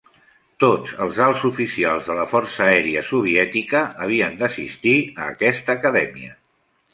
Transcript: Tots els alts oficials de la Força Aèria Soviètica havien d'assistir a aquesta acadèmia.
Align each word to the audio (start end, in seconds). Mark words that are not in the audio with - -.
Tots 0.61 0.93
els 1.05 1.19
alts 1.25 1.43
oficials 1.49 2.09
de 2.11 2.15
la 2.19 2.25
Força 2.31 2.65
Aèria 2.69 3.03
Soviètica 3.09 3.83
havien 4.07 4.41
d'assistir 4.41 4.97
a 5.21 5.29
aquesta 5.35 5.77
acadèmia. 5.77 6.35